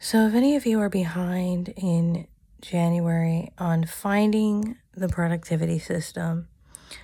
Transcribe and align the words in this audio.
So, 0.00 0.28
if 0.28 0.34
any 0.34 0.54
of 0.54 0.64
you 0.64 0.78
are 0.80 0.88
behind 0.88 1.70
in 1.76 2.28
January 2.60 3.50
on 3.58 3.84
finding 3.84 4.76
the 4.94 5.08
productivity 5.08 5.80
system, 5.80 6.46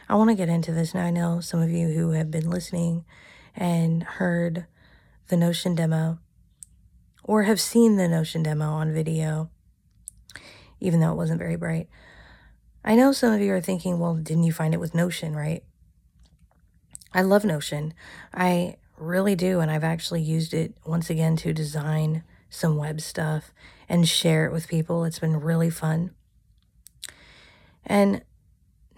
I 0.08 0.14
want 0.14 0.30
to 0.30 0.36
get 0.36 0.48
into 0.48 0.70
this. 0.70 0.94
Now, 0.94 1.06
I 1.06 1.10
know 1.10 1.40
some 1.40 1.60
of 1.60 1.70
you 1.70 1.88
who 1.88 2.12
have 2.12 2.30
been 2.30 2.48
listening 2.48 3.04
and 3.56 4.04
heard 4.04 4.66
the 5.26 5.36
Notion 5.36 5.74
demo 5.74 6.20
or 7.24 7.42
have 7.42 7.60
seen 7.60 7.96
the 7.96 8.06
Notion 8.06 8.44
demo 8.44 8.66
on 8.66 8.94
video, 8.94 9.50
even 10.78 11.00
though 11.00 11.10
it 11.10 11.16
wasn't 11.16 11.40
very 11.40 11.56
bright. 11.56 11.88
I 12.84 12.94
know 12.94 13.10
some 13.10 13.32
of 13.32 13.40
you 13.40 13.52
are 13.54 13.60
thinking, 13.60 13.98
well, 13.98 14.14
didn't 14.14 14.44
you 14.44 14.52
find 14.52 14.72
it 14.72 14.80
with 14.80 14.94
Notion, 14.94 15.34
right? 15.34 15.64
I 17.12 17.22
love 17.22 17.44
Notion. 17.44 17.92
I 18.32 18.76
really 18.96 19.34
do. 19.34 19.58
And 19.58 19.68
I've 19.68 19.82
actually 19.82 20.22
used 20.22 20.54
it 20.54 20.76
once 20.86 21.10
again 21.10 21.34
to 21.38 21.52
design 21.52 22.22
some 22.54 22.76
web 22.76 23.00
stuff 23.00 23.52
and 23.88 24.08
share 24.08 24.46
it 24.46 24.52
with 24.52 24.68
people. 24.68 25.04
It's 25.04 25.18
been 25.18 25.40
really 25.40 25.70
fun. 25.70 26.10
And 27.84 28.22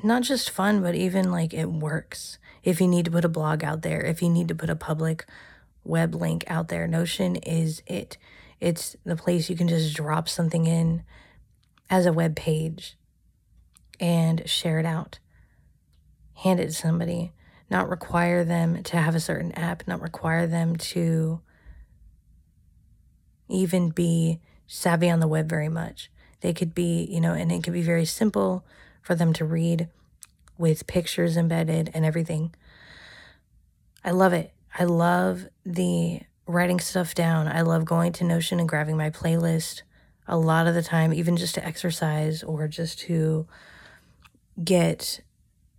not 0.02 0.22
just 0.22 0.50
fun, 0.50 0.82
but 0.82 0.94
even 0.94 1.30
like 1.30 1.52
it 1.52 1.70
works. 1.70 2.38
If 2.62 2.80
you 2.80 2.88
need 2.88 3.04
to 3.06 3.10
put 3.10 3.24
a 3.24 3.28
blog 3.28 3.64
out 3.64 3.82
there, 3.82 4.02
if 4.02 4.22
you 4.22 4.28
need 4.28 4.48
to 4.48 4.54
put 4.54 4.70
a 4.70 4.76
public 4.76 5.24
web 5.84 6.14
link 6.14 6.44
out 6.46 6.68
there, 6.68 6.86
Notion 6.86 7.36
is 7.36 7.82
it. 7.86 8.18
It's 8.60 8.96
the 9.04 9.16
place 9.16 9.50
you 9.50 9.56
can 9.56 9.68
just 9.68 9.94
drop 9.94 10.28
something 10.28 10.66
in 10.66 11.02
as 11.88 12.06
a 12.06 12.12
web 12.12 12.36
page 12.36 12.96
and 13.98 14.48
share 14.48 14.78
it 14.78 14.86
out. 14.86 15.18
Hand 16.34 16.60
it 16.60 16.66
to 16.66 16.72
somebody 16.72 17.32
not 17.70 17.88
require 17.88 18.44
them 18.44 18.82
to 18.84 18.96
have 18.96 19.14
a 19.14 19.20
certain 19.20 19.52
app, 19.52 19.86
not 19.86 20.00
require 20.00 20.46
them 20.46 20.76
to 20.76 21.40
even 23.48 23.90
be 23.90 24.40
savvy 24.66 25.10
on 25.10 25.20
the 25.20 25.28
web 25.28 25.48
very 25.48 25.68
much. 25.68 26.10
They 26.40 26.52
could 26.52 26.74
be, 26.74 27.06
you 27.10 27.20
know, 27.20 27.32
and 27.32 27.50
it 27.50 27.62
could 27.62 27.72
be 27.72 27.82
very 27.82 28.04
simple 28.04 28.64
for 29.02 29.14
them 29.14 29.32
to 29.34 29.44
read 29.44 29.88
with 30.58 30.86
pictures 30.86 31.36
embedded 31.36 31.90
and 31.94 32.04
everything. 32.04 32.54
I 34.04 34.10
love 34.10 34.32
it. 34.32 34.52
I 34.78 34.84
love 34.84 35.46
the 35.64 36.20
writing 36.46 36.80
stuff 36.80 37.14
down. 37.14 37.48
I 37.48 37.62
love 37.62 37.84
going 37.84 38.12
to 38.14 38.24
Notion 38.24 38.60
and 38.60 38.68
grabbing 38.68 38.96
my 38.96 39.10
playlist 39.10 39.82
a 40.28 40.36
lot 40.36 40.66
of 40.66 40.74
the 40.74 40.82
time, 40.82 41.12
even 41.12 41.36
just 41.36 41.54
to 41.54 41.64
exercise 41.64 42.42
or 42.42 42.68
just 42.68 42.98
to 43.00 43.46
get 44.62 45.20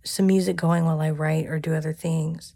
some 0.04 0.26
music 0.26 0.56
going 0.56 0.84
while 0.84 1.00
I 1.00 1.10
write 1.10 1.46
or 1.46 1.58
do 1.58 1.74
other 1.74 1.92
things. 1.92 2.54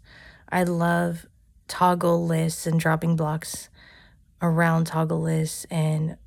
I 0.49 0.63
love 0.63 1.25
toggle 1.67 2.25
lists 2.25 2.67
and 2.67 2.79
dropping 2.79 3.15
blocks 3.15 3.69
around 4.43 4.85
toggle 4.85 5.21
lists 5.21 5.65
and 5.71 6.17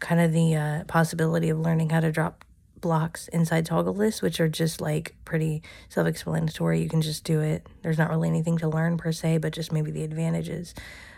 kind 0.00 0.20
of 0.20 0.32
the 0.32 0.54
uh, 0.54 0.84
possibility 0.84 1.48
of 1.48 1.58
learning 1.58 1.90
how 1.90 2.00
to 2.00 2.12
drop 2.12 2.44
blocks 2.80 3.28
inside 3.28 3.64
toggle 3.64 3.94
lists, 3.94 4.20
which 4.20 4.40
are 4.40 4.48
just 4.48 4.80
like 4.80 5.14
pretty 5.24 5.62
self 5.88 6.06
explanatory. 6.06 6.80
You 6.80 6.88
can 6.88 7.00
just 7.00 7.24
do 7.24 7.40
it. 7.40 7.66
There's 7.82 7.98
not 7.98 8.10
really 8.10 8.28
anything 8.28 8.58
to 8.58 8.68
learn 8.68 8.98
per 8.98 9.12
se, 9.12 9.38
but 9.38 9.52
just 9.52 9.72
maybe 9.72 9.90
the 9.90 10.04
advantages 10.04 10.74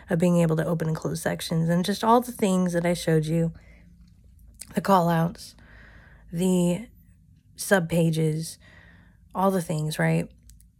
of 0.09 0.19
being 0.19 0.37
able 0.37 0.55
to 0.57 0.65
open 0.65 0.87
and 0.87 0.95
close 0.95 1.21
sections 1.21 1.69
and 1.69 1.83
just 1.83 2.03
all 2.03 2.21
the 2.21 2.31
things 2.31 2.73
that 2.73 2.85
I 2.85 2.93
showed 2.93 3.25
you 3.25 3.51
the 4.75 4.81
call 4.81 5.09
outs, 5.09 5.55
the 6.31 6.87
sub 7.55 7.89
pages, 7.89 8.57
all 9.35 9.51
the 9.51 9.61
things, 9.61 9.99
right? 9.99 10.29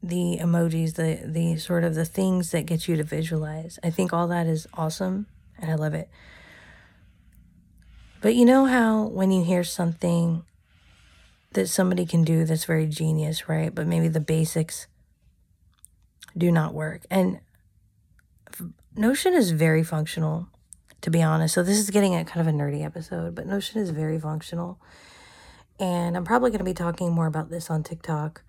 The 0.04 0.40
emojis, 0.42 0.96
the 0.96 1.20
the 1.26 1.58
sort 1.58 1.84
of 1.84 1.96
the 1.96 2.06
things 2.06 2.52
that 2.52 2.66
get 2.66 2.88
you 2.88 2.96
to 2.96 3.04
visualize. 3.04 3.78
I 3.84 3.92
think 3.92 4.14
all 4.14 4.28
that 4.28 4.48
is 4.48 4.68
awesome 4.74 5.28
and 5.60 5.70
I 5.70 5.76
love 5.76 5.94
it. 5.94 6.10
But 8.22 8.36
you 8.36 8.46
know 8.46 8.66
how 8.66 9.04
when 9.04 9.32
you 9.32 9.44
hear 9.44 9.64
something 9.64 10.44
that 11.54 11.68
somebody 11.68 12.06
can 12.06 12.24
do 12.24 12.46
that's 12.46 12.66
very 12.66 12.88
genius, 12.88 13.50
right? 13.50 13.73
But 13.73 13.88
maybe 13.88 14.08
the 14.08 14.20
basics 14.20 14.88
do 16.38 16.52
not 16.52 16.73
work. 16.73 17.02
And 17.10 17.40
Notion 18.95 19.34
is 19.34 19.52
very 19.52 19.84
functional, 19.84 20.48
to 21.02 21.10
be 21.10 21.22
honest. 21.22 21.54
So 21.54 21.64
this 21.64 21.80
is 21.80 21.90
getting 21.90 22.16
a 22.16 22.23
kind 22.23 22.48
of 22.48 22.54
a 22.54 22.56
nerdy 22.56 22.86
episode, 22.86 23.36
but 23.36 23.48
Notion 23.48 23.82
is 23.82 23.90
very 23.90 24.20
functional. 24.20 24.80
And 25.80 26.16
I'm 26.16 26.26
probably 26.26 26.52
going 26.52 26.60
to 26.60 26.66
be 26.66 26.73
talking 26.73 27.11
more 27.11 27.26
about 27.26 27.50
this 27.50 27.70
on 27.70 27.84
TikTok 27.84 28.44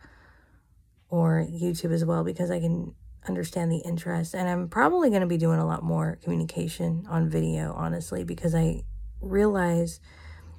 or 1.13 1.47
YouTube 1.47 1.93
as 1.93 2.07
well 2.07 2.25
because 2.25 2.51
I 2.51 2.59
can 2.59 2.95
understand 3.29 3.71
the 3.71 3.83
interest. 3.85 4.35
And 4.35 4.49
I'm 4.49 4.67
probably 4.67 5.11
going 5.11 5.21
to 5.21 5.27
be 5.27 5.37
doing 5.37 5.59
a 5.59 5.67
lot 5.67 5.83
more 5.83 6.19
communication 6.23 7.05
on 7.07 7.29
video, 7.29 7.75
honestly, 7.77 8.25
because 8.25 8.55
I 8.55 8.85
realize 9.21 10.01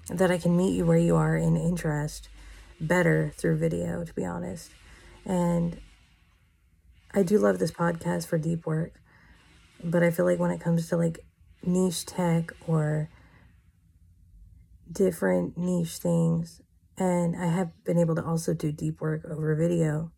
that 0.09 0.30
I 0.30 0.38
can 0.38 0.56
meet 0.56 0.75
you 0.75 0.86
where 0.86 0.97
you 0.97 1.16
are 1.16 1.36
in 1.36 1.58
interest 1.58 2.30
better 2.80 3.34
through 3.36 3.58
video, 3.58 4.03
to 4.03 4.14
be 4.14 4.24
honest. 4.24 4.69
And 5.25 5.81
I 7.16 7.24
do 7.24 7.40
love 7.40 7.58
this 7.58 7.72
podcast 7.72 8.28
for 8.28 8.38
deep 8.38 8.68
work, 8.68 9.02
but 9.84 10.03
I 10.03 10.12
feel 10.12 10.25
like 10.25 10.40
when 10.40 10.52
it 10.52 10.62
comes 10.62 10.88
to 10.90 10.97
like 10.97 11.25
niche 11.66 12.06
tech 12.06 12.52
or 12.68 13.09
different 14.91 15.58
niche 15.58 15.97
things. 15.97 16.62
And 16.96 17.35
I 17.35 17.47
have 17.47 17.72
been 17.85 17.97
able 17.97 18.14
to 18.14 18.24
also 18.24 18.53
do 18.53 18.72
deep 18.72 19.02
work 19.02 19.25
over 19.25 19.56
video, 19.56 20.12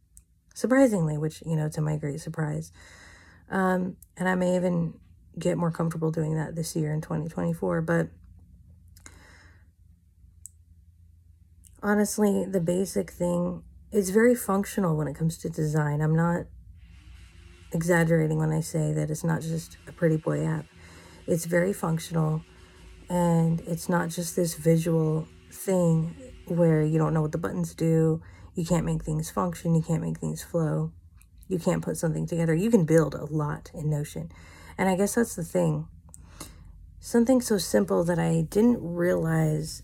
surprisingly, 0.55 1.19
which, 1.19 1.43
you 1.45 1.55
know, 1.55 1.69
to 1.69 1.81
my 1.81 1.97
great 1.97 2.19
surprise. 2.19 2.71
Um, 3.51 3.97
and 4.17 4.27
I 4.27 4.33
may 4.33 4.55
even 4.55 4.95
get 5.38 5.57
more 5.57 5.69
comfortable 5.69 6.09
doing 6.09 6.35
that 6.35 6.55
this 6.55 6.75
year 6.75 6.91
in 6.93 7.01
2024. 7.01 7.81
But 7.81 8.07
honestly, 11.83 12.45
the 12.45 12.61
basic 12.61 13.11
thing 13.11 13.61
is 13.91 14.09
very 14.09 14.33
functional 14.33 14.95
when 14.95 15.07
it 15.07 15.16
comes 15.16 15.38
to 15.39 15.49
design. 15.49 16.01
I'm 16.01 16.16
not 16.16 16.45
exaggerating 17.72 18.37
when 18.37 18.51
I 18.51 18.61
say 18.61 18.93
that 18.93 19.11
it's 19.11 19.23
not 19.23 19.41
just 19.41 19.77
a 19.87 19.91
pretty 19.91 20.17
boy 20.17 20.45
app, 20.45 20.66
it's 21.27 21.45
very 21.45 21.73
functional 21.73 22.41
and 23.09 23.61
it's 23.61 23.89
not 23.89 24.09
just 24.09 24.35
this 24.35 24.55
visual 24.55 25.27
thing 25.51 26.16
where 26.47 26.81
you 26.81 26.97
don't 26.97 27.13
know 27.13 27.22
what 27.22 27.31
the 27.31 27.37
buttons 27.37 27.73
do, 27.75 28.22
you 28.55 28.66
can't 28.66 28.85
make 28.85 29.03
things 29.03 29.29
function, 29.29 29.75
you 29.75 29.81
can't 29.81 30.01
make 30.01 30.17
things 30.17 30.41
flow, 30.41 30.91
you 31.47 31.59
can't 31.59 31.83
put 31.83 31.97
something 31.97 32.25
together. 32.25 32.55
You 32.55 32.71
can 32.71 32.85
build 32.85 33.13
a 33.13 33.25
lot 33.25 33.69
in 33.73 33.89
Notion. 33.89 34.31
And 34.77 34.89
I 34.89 34.95
guess 34.95 35.16
that's 35.16 35.35
the 35.35 35.43
thing. 35.43 35.88
Something 36.99 37.39
so 37.39 37.57
simple 37.57 38.03
that 38.05 38.17
I 38.17 38.47
didn't 38.49 38.79
realize 38.81 39.83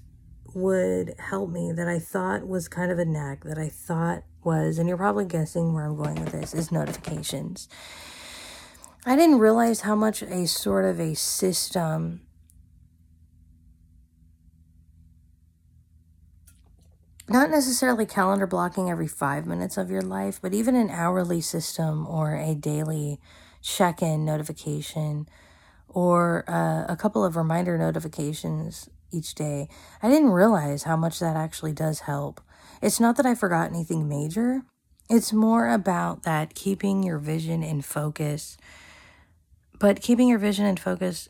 would 0.55 1.13
help 1.19 1.49
me, 1.49 1.71
that 1.71 1.87
I 1.87 1.99
thought 1.99 2.47
was 2.47 2.67
kind 2.67 2.91
of 2.91 2.97
a 2.97 3.05
knack, 3.05 3.43
that 3.43 3.57
I 3.57 3.69
thought 3.69 4.23
was, 4.43 4.79
and 4.79 4.89
you're 4.89 4.97
probably 4.97 5.25
guessing 5.25 5.73
where 5.73 5.85
I'm 5.85 5.95
going 5.95 6.15
with 6.15 6.31
this, 6.31 6.53
is 6.53 6.71
notifications. 6.71 7.69
I 9.05 9.15
didn't 9.15 9.39
realize 9.39 9.81
how 9.81 9.95
much 9.95 10.21
a 10.23 10.47
sort 10.47 10.85
of 10.85 10.99
a 10.99 11.15
system 11.15 12.21
not 17.31 17.49
necessarily 17.49 18.05
calendar 18.05 18.45
blocking 18.45 18.89
every 18.89 19.07
five 19.07 19.45
minutes 19.45 19.77
of 19.77 19.89
your 19.89 20.01
life, 20.01 20.39
but 20.41 20.53
even 20.53 20.75
an 20.75 20.89
hourly 20.89 21.41
system 21.41 22.05
or 22.07 22.35
a 22.35 22.53
daily 22.53 23.19
check 23.61 24.01
in 24.01 24.25
notification 24.25 25.27
or 25.87 26.43
uh, 26.47 26.85
a 26.87 26.95
couple 26.95 27.23
of 27.23 27.35
reminder 27.35 27.77
notifications 27.77 28.89
each 29.11 29.35
day. 29.35 29.67
I 30.01 30.09
didn't 30.09 30.31
realize 30.31 30.83
how 30.83 30.95
much 30.95 31.19
that 31.19 31.35
actually 31.35 31.73
does 31.73 32.01
help. 32.01 32.41
It's 32.81 32.99
not 32.99 33.17
that 33.17 33.25
I 33.25 33.35
forgot 33.35 33.69
anything 33.69 34.07
major, 34.07 34.63
it's 35.09 35.33
more 35.33 35.67
about 35.67 36.23
that 36.23 36.55
keeping 36.55 37.03
your 37.03 37.17
vision 37.17 37.63
in 37.63 37.81
focus. 37.81 38.57
But 39.77 40.01
keeping 40.01 40.29
your 40.29 40.39
vision 40.39 40.65
in 40.65 40.77
focus 40.77 41.27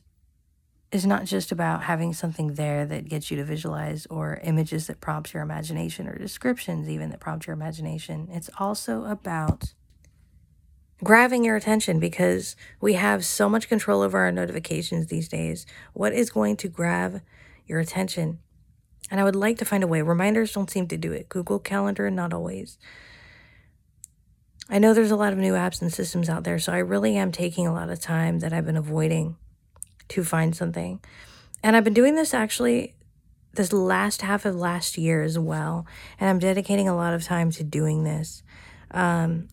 is 0.91 1.05
not 1.05 1.25
just 1.25 1.51
about 1.51 1.83
having 1.83 2.13
something 2.13 2.55
there 2.55 2.85
that 2.85 3.07
gets 3.07 3.31
you 3.31 3.37
to 3.37 3.45
visualize 3.45 4.05
or 4.07 4.41
images 4.43 4.87
that 4.87 4.99
prompt 4.99 5.33
your 5.33 5.41
imagination 5.41 6.07
or 6.07 6.17
descriptions 6.17 6.89
even 6.89 7.09
that 7.09 7.19
prompt 7.19 7.47
your 7.47 7.53
imagination. 7.53 8.27
It's 8.29 8.49
also 8.57 9.05
about 9.05 9.73
grabbing 11.03 11.45
your 11.45 11.55
attention 11.55 11.99
because 11.99 12.55
we 12.81 12.93
have 12.93 13.25
so 13.25 13.47
much 13.47 13.69
control 13.69 14.01
over 14.01 14.19
our 14.19 14.31
notifications 14.31 15.07
these 15.07 15.29
days. 15.29 15.65
What 15.93 16.13
is 16.13 16.29
going 16.29 16.57
to 16.57 16.67
grab 16.67 17.21
your 17.65 17.79
attention? 17.79 18.39
And 19.09 19.19
I 19.19 19.23
would 19.23 19.35
like 19.35 19.57
to 19.59 19.65
find 19.65 19.83
a 19.83 19.87
way. 19.87 20.01
Reminders 20.01 20.53
don't 20.53 20.69
seem 20.69 20.87
to 20.89 20.97
do 20.97 21.11
it. 21.13 21.29
Google 21.29 21.59
Calendar, 21.59 22.09
not 22.11 22.33
always. 22.33 22.77
I 24.69 24.77
know 24.77 24.93
there's 24.93 25.11
a 25.11 25.17
lot 25.17 25.33
of 25.33 25.39
new 25.39 25.53
apps 25.53 25.81
and 25.81 25.91
systems 25.91 26.29
out 26.29 26.43
there, 26.43 26.59
so 26.59 26.71
I 26.71 26.77
really 26.77 27.17
am 27.17 27.31
taking 27.31 27.65
a 27.65 27.73
lot 27.73 27.89
of 27.89 27.99
time 27.99 28.39
that 28.39 28.53
I've 28.53 28.65
been 28.65 28.77
avoiding 28.77 29.35
to 30.11 30.23
find 30.23 30.55
something. 30.55 30.99
And 31.63 31.75
I've 31.75 31.83
been 31.83 31.93
doing 31.93 32.15
this 32.15 32.33
actually 32.33 32.95
this 33.53 33.73
last 33.73 34.21
half 34.21 34.45
of 34.45 34.55
last 34.55 34.97
year 34.97 35.23
as 35.23 35.37
well. 35.37 35.85
And 36.19 36.29
I'm 36.29 36.39
dedicating 36.39 36.87
a 36.87 36.95
lot 36.95 37.13
of 37.13 37.23
time 37.23 37.51
to 37.51 37.63
doing 37.63 38.03
this. 38.03 38.43
Um, 38.91 39.49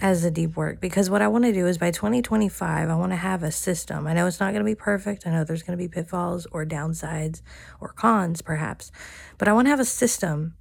as 0.00 0.22
the 0.22 0.30
deep 0.30 0.56
work 0.56 0.80
because 0.80 1.08
what 1.08 1.22
I 1.22 1.28
want 1.28 1.44
to 1.44 1.52
do 1.52 1.66
is 1.66 1.78
by 1.78 1.90
2025, 1.90 2.90
I 2.90 2.94
want 2.94 3.12
to 3.12 3.16
have 3.16 3.42
a 3.42 3.50
system. 3.50 4.06
I 4.06 4.12
know 4.12 4.26
it's 4.26 4.40
not 4.40 4.52
going 4.52 4.64
to 4.64 4.70
be 4.70 4.74
perfect. 4.74 5.26
I 5.26 5.30
know 5.30 5.44
there's 5.44 5.62
going 5.62 5.78
to 5.78 5.82
be 5.82 5.88
pitfalls 5.88 6.46
or 6.50 6.66
downsides 6.66 7.42
or 7.80 7.90
cons, 7.90 8.42
perhaps, 8.42 8.90
but 9.38 9.48
I 9.48 9.52
want 9.52 9.66
to 9.66 9.70
have 9.70 9.80
a 9.80 9.84
system 9.84 10.54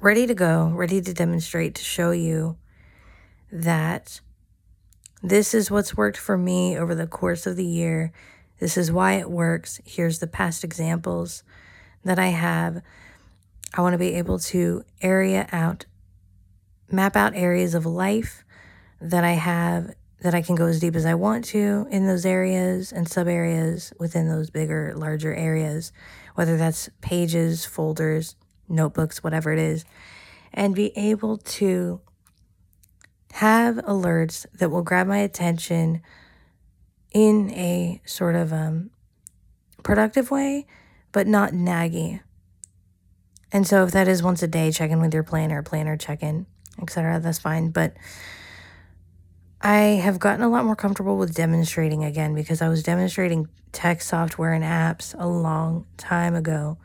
ready 0.00 0.26
to 0.26 0.34
go, 0.34 0.68
ready 0.68 1.00
to 1.00 1.14
demonstrate, 1.14 1.74
to 1.76 1.82
show 1.82 2.10
you 2.10 2.58
that 3.50 4.20
this 5.24 5.54
is 5.54 5.70
what's 5.70 5.96
worked 5.96 6.18
for 6.18 6.36
me 6.36 6.76
over 6.76 6.94
the 6.94 7.06
course 7.06 7.46
of 7.46 7.56
the 7.56 7.64
year. 7.64 8.12
This 8.58 8.76
is 8.76 8.92
why 8.92 9.14
it 9.14 9.30
works. 9.30 9.80
Here's 9.86 10.18
the 10.18 10.26
past 10.26 10.62
examples 10.62 11.42
that 12.04 12.18
I 12.18 12.26
have. 12.26 12.82
I 13.72 13.80
want 13.80 13.94
to 13.94 13.98
be 13.98 14.16
able 14.16 14.38
to 14.40 14.84
area 15.00 15.48
out, 15.50 15.86
map 16.90 17.16
out 17.16 17.34
areas 17.34 17.74
of 17.74 17.86
life 17.86 18.44
that 19.00 19.24
I 19.24 19.32
have 19.32 19.94
that 20.20 20.34
I 20.34 20.42
can 20.42 20.56
go 20.56 20.66
as 20.66 20.78
deep 20.78 20.94
as 20.94 21.06
I 21.06 21.14
want 21.14 21.46
to 21.46 21.86
in 21.90 22.06
those 22.06 22.26
areas 22.26 22.92
and 22.92 23.08
sub 23.08 23.26
areas 23.26 23.94
within 23.98 24.28
those 24.28 24.50
bigger, 24.50 24.92
larger 24.94 25.34
areas, 25.34 25.90
whether 26.34 26.58
that's 26.58 26.90
pages, 27.00 27.64
folders, 27.64 28.36
notebooks, 28.68 29.24
whatever 29.24 29.54
it 29.54 29.58
is, 29.58 29.86
and 30.52 30.74
be 30.74 30.94
able 30.98 31.38
to 31.38 32.02
have 33.34 33.74
alerts 33.78 34.46
that 34.58 34.70
will 34.70 34.82
grab 34.82 35.08
my 35.08 35.18
attention 35.18 36.00
in 37.12 37.50
a 37.50 38.00
sort 38.04 38.36
of 38.36 38.52
um, 38.52 38.90
productive 39.82 40.30
way, 40.30 40.68
but 41.10 41.26
not 41.26 41.50
naggy. 41.50 42.20
And 43.50 43.66
so 43.66 43.82
if 43.82 43.90
that 43.90 44.06
is 44.06 44.22
once 44.22 44.44
a 44.44 44.46
day, 44.46 44.70
check 44.70 44.92
in 44.92 45.00
with 45.00 45.12
your 45.12 45.24
planner, 45.24 45.64
planner 45.64 45.96
check 45.96 46.22
in, 46.22 46.46
etc., 46.80 47.18
that's 47.18 47.40
fine. 47.40 47.70
But 47.70 47.96
I 49.60 49.78
have 49.78 50.20
gotten 50.20 50.42
a 50.42 50.48
lot 50.48 50.64
more 50.64 50.76
comfortable 50.76 51.16
with 51.16 51.34
demonstrating 51.34 52.04
again 52.04 52.36
because 52.36 52.62
I 52.62 52.68
was 52.68 52.84
demonstrating 52.84 53.48
tech 53.72 54.00
software 54.00 54.52
and 54.52 54.62
apps 54.62 55.12
a 55.18 55.26
long 55.26 55.86
time 55.96 56.36
ago 56.36 56.78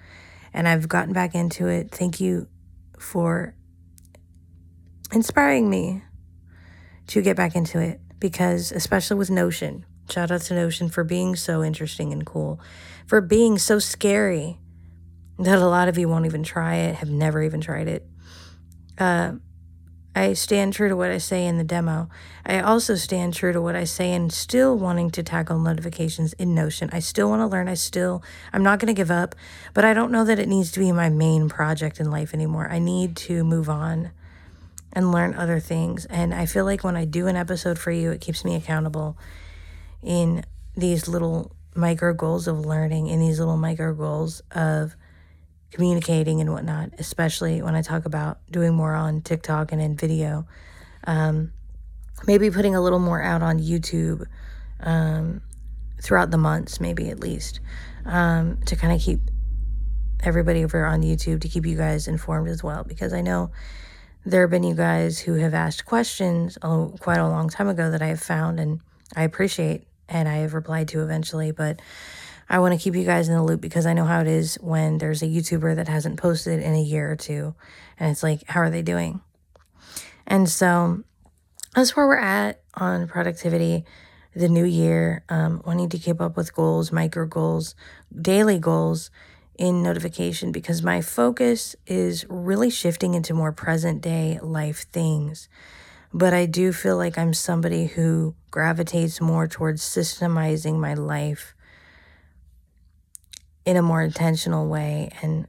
and 0.52 0.68
I've 0.68 0.90
gotten 0.90 1.14
back 1.14 1.36
into 1.36 1.68
it. 1.68 1.92
Thank 1.92 2.20
you 2.20 2.48
for 2.98 3.54
inspiring 5.12 5.70
me 5.70 6.02
to 7.10 7.22
get 7.22 7.36
back 7.36 7.56
into 7.56 7.80
it 7.80 8.00
because, 8.20 8.72
especially 8.72 9.18
with 9.18 9.32
Notion, 9.32 9.86
shout 10.10 10.32
out 10.32 10.42
to 10.42 10.54
Notion 10.54 10.90
for 10.90 11.04
being 11.04 11.36
so 11.36 11.64
interesting 11.64 12.14
and 12.14 12.26
cool, 12.26 12.60
for 13.08 13.20
being 13.20 13.58
so 13.58 13.80
scary 13.80 14.60
that 15.40 15.58
a 15.58 15.68
lot 15.68 15.88
of 15.88 15.98
you 15.98 16.08
won't 16.08 16.28
even 16.28 16.44
try 16.44 16.76
it, 16.76 16.96
have 16.96 17.10
never 17.10 17.42
even 17.42 17.62
tried 17.62 17.88
it. 17.88 18.06
Uh, 18.98 19.34
I 20.16 20.34
stand 20.34 20.74
true 20.74 20.90
to 20.90 20.96
what 20.96 21.10
I 21.10 21.18
say 21.18 21.46
in 21.46 21.58
the 21.58 21.64
demo. 21.64 22.10
I 22.46 22.60
also 22.60 22.96
stand 22.96 23.34
true 23.34 23.54
to 23.54 23.62
what 23.62 23.76
I 23.76 23.86
say 23.86 24.12
in 24.12 24.30
still 24.30 24.78
wanting 24.78 25.12
to 25.12 25.24
tackle 25.24 25.60
notifications 25.60 26.34
in 26.34 26.54
Notion. 26.54 26.90
I 26.92 27.00
still 27.00 27.30
want 27.30 27.42
to 27.42 27.48
learn. 27.48 27.68
I 27.68 27.76
still, 27.76 28.22
I'm 28.52 28.64
not 28.64 28.80
going 28.80 28.94
to 28.94 29.00
give 29.00 29.12
up, 29.12 29.34
but 29.74 29.86
I 29.86 29.94
don't 29.94 30.12
know 30.12 30.26
that 30.26 30.38
it 30.38 30.48
needs 30.48 30.72
to 30.74 30.80
be 30.80 30.92
my 30.92 31.10
main 31.10 31.48
project 31.48 32.00
in 32.00 32.12
life 32.12 32.34
anymore. 32.34 32.68
I 32.70 32.80
need 32.80 33.16
to 33.18 33.44
move 33.44 33.70
on 33.70 34.12
and 34.94 35.12
learn 35.12 35.34
other 35.34 35.60
things. 35.60 36.06
And 36.06 36.34
I 36.34 36.46
feel 36.46 36.66
like 36.66 36.84
when 36.84 36.96
I 36.96 37.06
do 37.06 37.28
an 37.28 37.36
episode 37.36 37.78
for 37.78 37.92
you, 37.92 38.12
it 38.12 38.22
keeps 38.22 38.44
me 38.44 38.56
accountable 38.56 39.18
in 40.02 40.44
these 40.76 41.08
little 41.08 41.56
micro 41.76 42.14
goals 42.14 42.48
of 42.48 42.66
learning, 42.66 43.08
in 43.08 43.20
these 43.20 43.40
little 43.40 43.58
micro 43.58 43.94
goals 43.94 44.42
of 44.52 44.96
communicating 45.72 46.42
and 46.42 46.52
whatnot, 46.52 46.92
especially 46.98 47.62
when 47.62 47.76
I 47.76 47.82
talk 47.82 48.06
about 48.06 48.40
doing 48.50 48.74
more 48.74 48.96
on 48.96 49.22
TikTok 49.22 49.72
and 49.72 49.82
in 49.82 49.96
video. 49.96 50.48
Um, 51.06 51.52
maybe 52.26 52.50
putting 52.50 52.76
a 52.76 52.82
little 52.82 53.00
more 53.00 53.22
out 53.22 53.42
on 53.42 53.60
YouTube 53.60 54.26
um, 54.80 55.42
throughout 56.02 56.32
the 56.32 56.38
months, 56.38 56.80
maybe 56.80 57.10
at 57.10 57.20
least, 57.20 57.60
um, 58.06 58.58
to 58.66 58.76
kind 58.76 58.94
of 58.94 59.02
keep 59.02 59.20
everybody 60.22 60.64
over 60.64 60.86
on 60.86 61.02
YouTube 61.02 61.42
to 61.42 61.48
keep 61.48 61.66
you 61.66 61.78
guys 61.78 62.08
informed 62.08 62.50
as 62.50 62.64
well. 62.64 62.84
Because 62.84 63.14
I 63.14 63.22
know 63.22 63.52
there 64.26 64.42
have 64.42 64.52
been 64.52 64.64
you 64.64 64.76
guys 64.76 65.20
who 65.20 65.36
have 65.36 65.54
asked 65.54 65.86
questions 65.86 66.58
oh, 66.62 66.96
quite 67.00 67.18
a 67.18 67.28
long 67.28 67.50
time 67.50 67.68
ago 67.68 67.90
that 67.92 68.02
I 68.02 68.08
have 68.08 68.22
found 68.22 68.60
and 68.60 68.82
I 69.16 69.24
appreciate 69.24 69.88
and 70.08 70.28
I 70.28 70.38
have 70.38 70.54
replied 70.54 70.88
to 70.90 71.02
eventually, 71.02 71.52
but 71.52 71.82
I 72.50 72.60
want 72.60 72.74
to 72.74 72.84
keep 72.84 72.96
you 72.96 73.06
guys 73.06 73.30
in 73.30 73.36
the 73.36 73.44
loop 73.44 73.62
because 73.62 73.86
I 73.86 73.94
know 73.94 74.06
how 74.06 74.22
it 74.22 74.28
is 74.28 74.56
when 74.56 74.98
there's 74.98 75.22
a 75.22 75.28
YouTuber 75.28 75.76
that 75.76 75.88
hasn't 75.88 76.20
posted 76.20 76.62
in 76.62 76.74
a 76.74 76.82
year 76.82 77.12
or 77.12 77.16
two. 77.16 77.54
And 78.00 78.12
it's 78.12 78.24
like, 78.24 78.48
how 78.48 78.62
are 78.62 78.72
they 78.72 78.82
doing? 78.82 79.22
And 80.26 80.50
so 80.50 81.04
that's 81.76 81.96
where 81.96 82.08
we're 82.08 82.18
at 82.18 82.62
on 82.74 83.08
productivity, 83.08 83.86
the 84.36 84.50
new 84.50 84.66
year, 84.66 85.24
um, 85.30 85.62
wanting 85.66 85.90
to 85.90 86.00
keep 86.00 86.20
up 86.20 86.36
with 86.36 86.56
goals, 86.56 86.92
micro 86.92 87.26
goals, 87.26 87.76
daily 88.20 88.58
goals 88.58 89.12
in 89.60 89.84
notification 89.84 90.54
because 90.54 90.82
my 90.82 91.02
focus 91.02 91.76
is 91.86 92.26
really 92.30 92.70
shifting 92.70 93.14
into 93.14 93.34
more 93.34 93.52
present 93.52 94.02
day 94.02 94.40
life 94.42 94.86
things. 94.94 95.50
But 96.14 96.34
I 96.34 96.46
do 96.46 96.72
feel 96.72 96.96
like 96.96 97.18
I'm 97.18 97.34
somebody 97.34 97.86
who 97.86 98.36
gravitates 98.50 99.20
more 99.20 99.48
towards 99.48 99.82
systemizing 99.82 100.80
my 100.80 100.94
life 100.94 101.54
in 103.66 103.76
a 103.76 103.82
more 103.82 104.02
intentional 104.02 104.70
way 104.70 105.10
and 105.22 105.46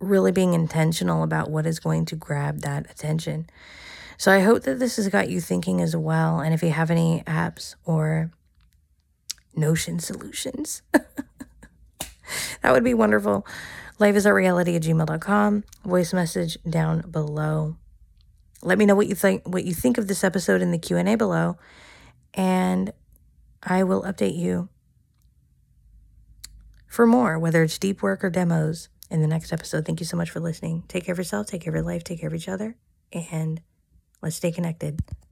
really 0.00 0.32
being 0.32 0.54
intentional 0.54 1.22
about 1.22 1.50
what 1.50 1.66
is 1.66 1.78
going 1.78 2.06
to 2.06 2.16
grab 2.16 2.62
that 2.62 2.90
attention. 2.90 3.46
So 4.16 4.32
I 4.32 4.40
hope 4.40 4.62
that 4.62 4.78
this 4.78 4.96
has 4.96 5.08
got 5.08 5.28
you 5.28 5.38
thinking 5.38 5.82
as 5.82 5.94
well. 5.94 6.40
And 6.40 6.54
if 6.54 6.62
you 6.62 6.70
have 6.70 6.90
any 6.90 7.22
apps 7.26 7.74
or 7.84 8.30
Notion 9.54 9.98
solutions, 9.98 10.80
that 12.62 12.72
would 12.72 12.84
be 12.84 12.94
wonderful. 12.94 13.46
Life 13.98 14.16
is 14.16 14.26
art 14.26 14.36
reality 14.36 14.74
at 14.74 14.82
gmail.com. 14.82 15.64
Voice 15.84 16.12
message 16.12 16.58
down 16.68 17.02
below. 17.10 17.76
Let 18.62 18.78
me 18.78 18.86
know 18.86 18.94
what 18.94 19.08
you 19.08 19.14
think 19.14 19.42
what 19.46 19.64
you 19.64 19.74
think 19.74 19.98
of 19.98 20.08
this 20.08 20.24
episode 20.24 20.62
in 20.62 20.70
the 20.70 20.78
Q&A 20.78 21.16
below 21.16 21.58
and 22.34 22.92
I 23.62 23.84
will 23.84 24.02
update 24.02 24.36
you 24.36 24.68
for 26.86 27.06
more, 27.06 27.38
whether 27.38 27.62
it's 27.62 27.78
deep 27.78 28.02
work 28.02 28.24
or 28.24 28.30
demos, 28.30 28.88
in 29.12 29.20
the 29.20 29.28
next 29.28 29.52
episode. 29.52 29.84
Thank 29.84 30.00
you 30.00 30.06
so 30.06 30.16
much 30.16 30.30
for 30.30 30.40
listening. 30.40 30.84
Take 30.88 31.04
care 31.04 31.12
of 31.12 31.18
yourself, 31.18 31.46
take 31.46 31.62
care 31.62 31.70
of 31.70 31.74
your 31.74 31.84
life, 31.84 32.02
take 32.02 32.20
care 32.20 32.28
of 32.28 32.34
each 32.34 32.48
other, 32.48 32.76
and 33.12 33.60
let's 34.22 34.36
stay 34.36 34.50
connected. 34.50 35.00